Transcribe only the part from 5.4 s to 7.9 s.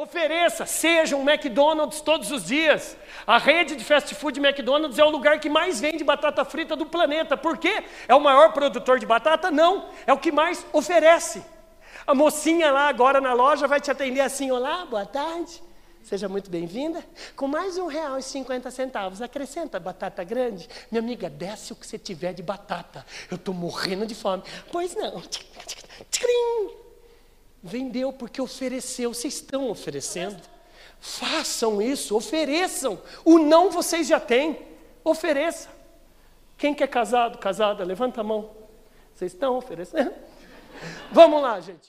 mais vende batata frita do planeta. Por quê?